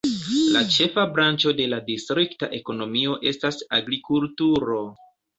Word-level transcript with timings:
La 0.53 0.61
ĉefa 0.75 1.01
branĉo 1.17 1.51
de 1.59 1.67
la 1.73 1.77
distrikta 1.89 2.49
ekonomio 2.59 3.13
estas 3.33 3.59
agrikulturo. 3.81 4.79